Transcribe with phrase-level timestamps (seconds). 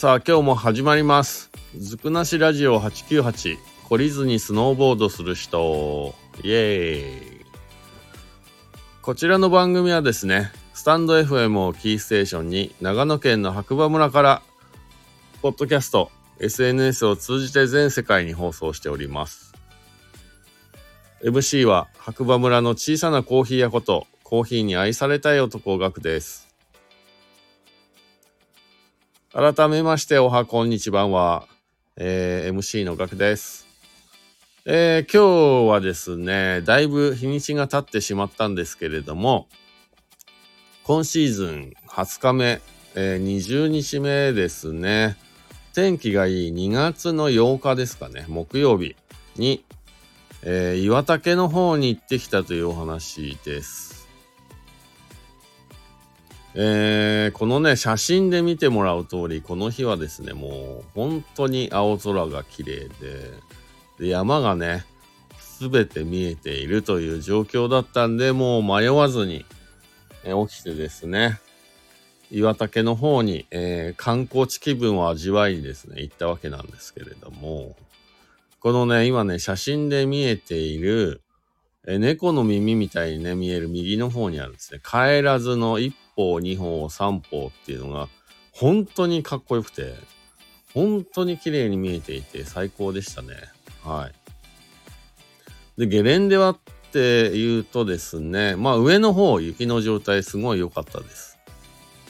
[0.00, 1.50] さあ今日も始まります。
[1.76, 6.14] ずくなしラジオ898懲りずにスノーボードする人。
[6.42, 7.46] イエーイ。
[9.02, 14.42] こちらの番組はですねスタンド FM をキーステーションに長野県の白馬村から
[15.42, 19.52] ポッドキャスト SNS を通じて全世界に放送しております。
[21.22, 26.49] MC は白馬村の小さなコーヒー屋ことコーヒーに愛されたい男ガクです。
[29.32, 31.46] 改めまして、おはこんにちばんは、
[31.94, 33.68] えー MC のガクです。
[34.66, 39.46] えー今日はですね、だいぶ日にちが経ってしまったんですけれども、
[40.82, 42.60] 今シーズン20日目、
[42.96, 45.16] えー20日目ですね、
[45.74, 48.96] 天気がいい2月の8日ですかね、木曜日
[49.36, 49.62] に、
[50.42, 53.99] えー岩竹の方に行ってきたというお話です。
[56.54, 62.90] えーこのね、写真で見てもらう通り、この日はですね、もう本当に青空が綺麗で、
[64.00, 64.84] で山がね、
[65.38, 69.44] すべて見えているという状況だったんで、もう迷わずに、
[70.24, 71.38] え起きてですね、
[72.32, 77.76] 岩竹の方に、えー観光地気分を味わいにですね、行ったわけなんですけれども、
[78.58, 81.20] このね、今ね、写真で見えている、
[81.86, 84.80] え猫の耳みたいにね、見える右の方にあるんですね。
[84.84, 88.08] 帰らずの一歩、二歩、三歩っていうのが、
[88.52, 89.94] 本当にかっこよくて、
[90.74, 93.36] 本当に綺麗に見えていて最高でしたね。
[93.82, 94.10] は
[95.76, 95.80] い。
[95.80, 96.58] で、ゲレンデはっ
[96.92, 101.38] て言うとですね、まあ上の方、雪の状態すごい良かったです。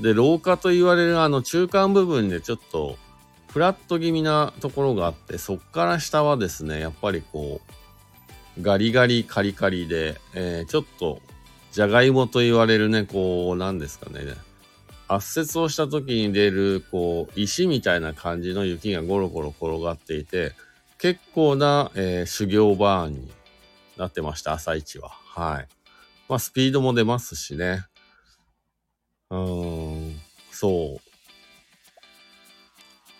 [0.00, 2.98] で、廊下と言われるあの中間部分でちょっと、
[3.52, 7.60] フラット気味なところがあって、そっから下はですね、やっぱりこ
[8.56, 11.20] う、ガリガリカリカリで、えーちょっと、
[11.72, 14.20] じゃがいもと言われるね、こう、なんですかね、
[15.08, 20.52] 圧雪をした時に出る、こう、石みたいな感じの雪がゴロゴロ転がっていて、
[20.98, 23.32] 結構な、えー修行バーンに
[23.96, 25.08] なってました、朝一は。
[25.08, 25.68] はい。
[26.28, 27.86] まあ、スピードも出ますしね。
[29.30, 31.12] うーん、そう。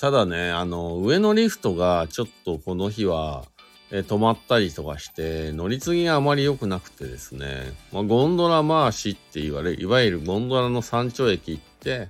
[0.00, 3.44] ただね、あの、上のリフトがちょっとこの日は、
[3.90, 12.08] え止まったりとかして、乗り継ぎがあまり良くなくてですね、まあ、ゴンドラ回しって言われる、いわゆるゴンドラの山頂駅行って、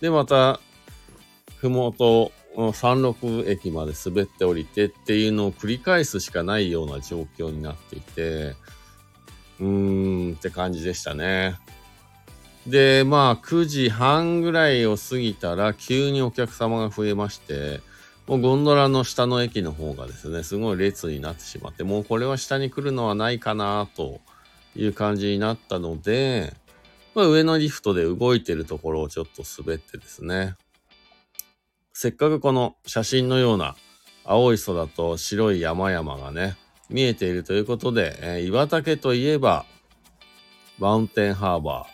[0.00, 0.60] で、また、
[1.56, 2.32] ふもと、
[2.72, 8.54] 山麓駅まで滑って降りてっていうのを繰り返すしかないような状況になっていて、
[9.60, 11.56] うーんって感じでしたね。
[12.66, 17.80] で、まあ、9時半ぐらいを過ぎたら、急にお客様が増えまして、
[18.26, 24.20] もうゴンドラの下の駅の方がですね、すごい列になってしまって、もうこれは下に来るのはないかなと
[24.74, 26.54] いう感じになったので、
[27.14, 30.54] まあ、上のリフトで動いてるところをちょっと滑ってですね、
[31.92, 33.76] せっかくこの写真のような
[34.24, 36.56] 青い空と白い山々がね、
[36.88, 39.66] 見えているということで、えー岩竹といえば、
[40.78, 41.86] マウンテンハーバ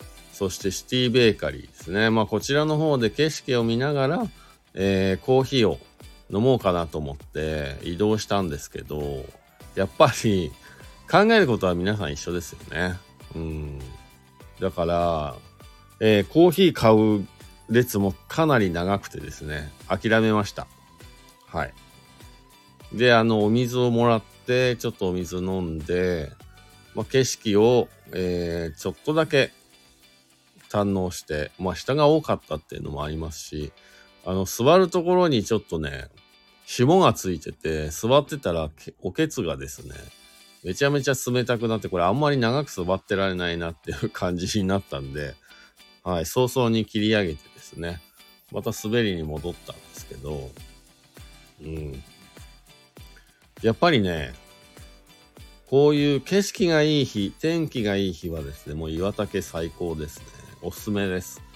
[0.00, 0.04] ー、
[0.36, 2.10] そしてシティベーカリーですね。
[2.10, 4.22] まあこちらの方で景色を見ながら、
[4.74, 5.78] えーコーヒーを
[6.30, 9.24] 飲もうかなと思って移動したんですけど、
[9.74, 10.52] やっぱり
[11.10, 12.96] 考えることは皆さん一緒ですよね。
[13.34, 13.78] うん。
[14.60, 15.34] だから、
[16.00, 17.26] えーコーヒー買う
[17.68, 20.66] 列もかなり長くてですね、諦めました。
[21.46, 21.74] はい。
[22.92, 26.30] で、あの、お水をもらって、ちょっとお水飲んで、
[26.94, 29.52] ま、景色を、えーちょっとだけ
[30.68, 33.72] 堪能して、まあ、人が多かったっていうのもありますし、
[34.24, 36.08] あの、座るところにちょっとね、
[36.66, 38.70] 霜がついてて、座ってたら
[39.02, 39.94] おけつがですね、
[40.62, 45.34] めちゃめちゃ冷たくなって、これあんまり長く座ってられないなっていう感じになったんで、
[46.04, 48.00] はい、早々に切り上げてですね、
[48.52, 50.50] また滑りに戻ったんですけど、
[51.62, 52.02] うん。
[53.62, 54.32] やっぱりね、
[55.68, 60.26] こういう景色がいい日、天気がいい日はですね、もう岩竹最高ですね。
[60.62, 61.49] おすすめです。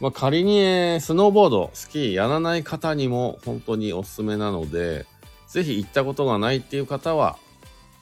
[0.00, 5.06] まあ、仮に、えースノーボード、スキーやらない方にも本当におすすめなので、
[5.48, 7.38] ぜひ行ったことがないっていう方は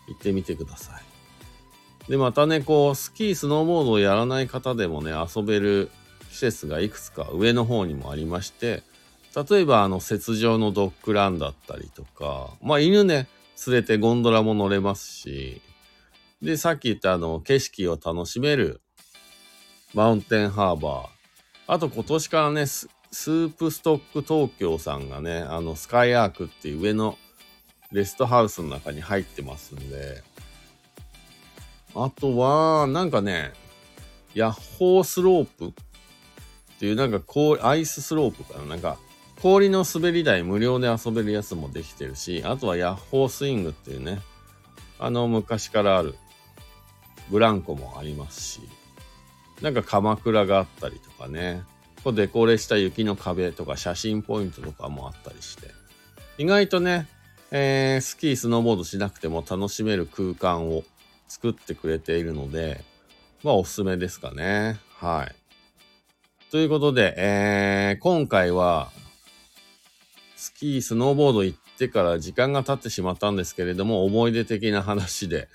[0.08, 2.11] 行ってみてください。
[2.11, 5.91] で、またね、こう、スキー、スノーボードをやらない方でもね、遊べる
[6.31, 8.82] 施設がいくつか上の方にもありまして、
[9.49, 13.29] 例えば、あの、雪上のドッグランだったりとか、まあ、犬ね、
[13.67, 15.62] 連れてゴンドラも乗れますし、
[16.43, 18.81] で、さっき言ったあの、景色を楽しめる
[19.94, 21.13] マウンテンハーバー。
[21.66, 27.16] あと今年からね、ススープストック東京さんがね、あの、スカイアークっていう上の
[27.93, 30.22] レストハウスの中に入ってますんで、
[31.94, 33.52] あとは、なんかね、
[34.34, 35.72] ヤッホースロープっ
[36.81, 38.66] ていうなんかこう、アイススロープかな。
[38.66, 38.99] なんか、
[39.40, 44.20] 氷の滑り台無料で遊べるやつもできてるし、あとはヤッホースイングっていうね、
[44.99, 46.16] あの昔からある
[47.31, 48.61] ブランコもありますし、
[49.62, 51.62] なんか鎌倉があったりとかね、
[52.02, 55.68] こうデコレした雪の壁とか写真ポイントとかもあったりして、
[56.38, 57.08] 意外とね、
[57.50, 60.82] えー、スキー、スノーボードしなくても楽しめる空間を
[61.28, 62.84] 作ってくれているので、
[63.42, 64.78] まあおすすめですかね。
[64.98, 65.34] はい。
[66.50, 68.90] ということで、えー、今回は、
[70.36, 75.48] スキー、スノーボード行ってから時間が経ってしまったんですけれども、思い出的な話で、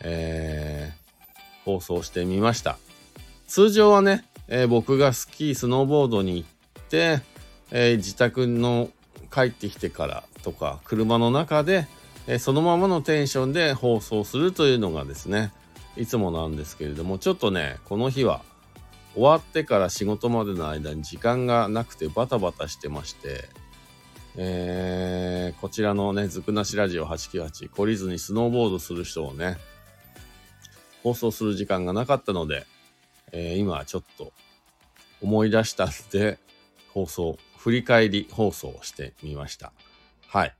[0.00, 2.78] えー、放送してみました。
[3.46, 7.20] 通常はね、えー、僕がスキー、スノーボードに行って、
[7.70, 8.90] えー、自宅の
[9.32, 11.86] 帰ってきてからとか、車の中で、
[12.28, 15.52] えそのままのテンションで放送するというのがですね、
[15.96, 18.42] いつもなんですけれども、ちょっとね、この日は
[19.14, 23.48] 終わってから仕事までの間に時間がなくてバタバタしてまして、
[24.36, 29.56] えー、こちらのね、ずくなしラジオ898、懲りずにスノーボードする人をね、
[31.02, 32.66] 放送する時間がなかったので、
[33.38, 34.32] えー、今ちょっと
[35.20, 36.38] 思い出したんで、
[36.94, 39.72] 放送、振り返り放送をしてみました。
[40.26, 40.54] はい。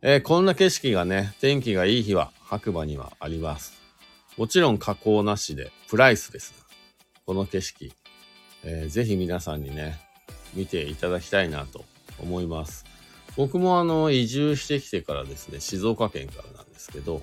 [0.00, 3.74] えー、こんな景色がね、天気がいい日は白馬にはあります。
[4.38, 6.54] もちろん加工なしで、プライスです。
[7.26, 7.92] この景色、
[8.64, 10.00] えー、ぜひ皆さんにね、
[10.54, 11.84] 見ていただきたいなと
[12.18, 12.86] 思います。
[13.36, 17.22] 僕もあの、移住してきてからですね、静岡県からなんですけど、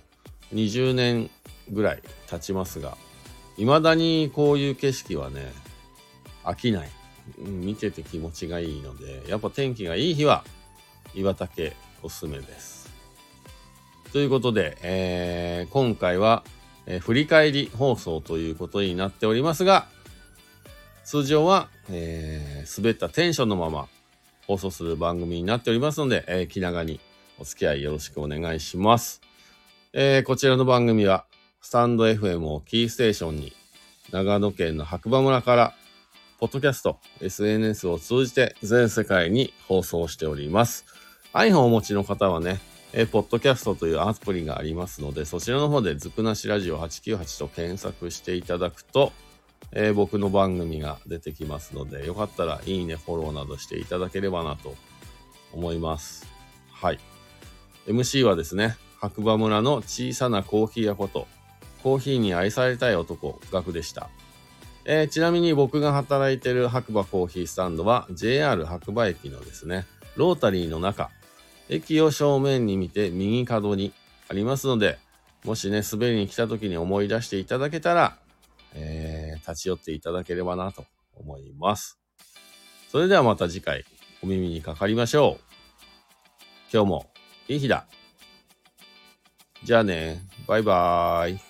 [0.53, 1.31] 20年
[1.71, 2.95] ぐらい経ちますが、
[3.59, 5.51] 未だにこういう景色はね、
[6.45, 6.89] 飽きない。
[7.37, 10.45] 見てて気持ちがいいので、やっぱ天気がいい日は、
[11.13, 12.89] 岩竹おすすめです。
[14.13, 16.43] ということで、えー、今回は、
[16.85, 19.87] えー、振り返り放送ということになっておりますが、
[21.03, 23.87] 通常は、えー、滑ったテンションのまま
[24.47, 27.01] 放送する番組になっておりますので、えー、気長に
[27.37, 29.21] お付き合いよろしくお願いします。
[29.91, 31.25] えー、こちらの番組は、
[31.61, 33.53] スタンド FM をキーステーションに、
[34.11, 35.73] 長野県の白馬村から、
[36.39, 40.85] ポッドキャスト、SNS を通じて全世界に放送しております。
[41.33, 42.59] iPhone をお持ちの方はね、
[42.93, 49.11] え、ポッドキャストというアプリがありますので、そちらの方でずくなしラジオ898と検索していただくと、
[49.73, 54.75] えー、僕の番組が出てきますので、よかったらいいね、フォローなどしていただければなと
[55.53, 56.25] 思います。
[56.71, 56.99] はい。
[57.85, 61.27] MC はですね、白馬村の小さなコーヒー屋こと、
[61.83, 64.09] コーヒーに愛されたい男、ガクでした。
[64.85, 69.85] えー、ちなみに僕が働いてる白馬コーヒースタンドは JR 白馬駅のですね、
[70.15, 71.11] ロータリーの中、
[71.69, 73.93] 駅を正面に見て右角に
[74.27, 74.97] ありますので、
[75.45, 78.17] もしね、滑りに来た時に思い出していただけたら、
[78.73, 80.85] えー、立ち寄っていただければなと
[81.15, 81.99] 思います。
[82.91, 83.85] それではまた次回
[84.23, 85.49] お耳にかかりましょう。
[86.73, 87.05] 今日も
[87.47, 87.87] いい日だ。
[89.63, 91.48] じゃあね、バイバーイ。